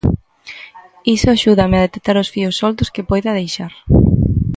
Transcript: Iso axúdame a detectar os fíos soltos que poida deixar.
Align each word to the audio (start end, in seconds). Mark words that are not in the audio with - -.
Iso 1.15 1.27
axúdame 1.29 1.75
a 1.77 1.85
detectar 1.87 2.15
os 2.23 2.31
fíos 2.33 2.57
soltos 2.61 2.91
que 2.93 3.07
poida 3.09 3.37
deixar. 3.39 3.73